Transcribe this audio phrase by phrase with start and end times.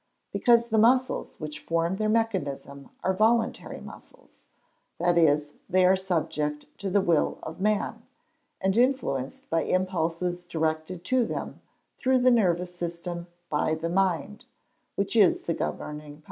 [0.31, 4.47] _Because the muscles which form their mechanism are voluntary muscles
[4.97, 8.01] that is, they are subject to the will of man,
[8.59, 11.61] and influenced by impulses directed to them
[11.99, 14.45] through the nervous system by the mind,
[14.95, 16.19] which is the governing power.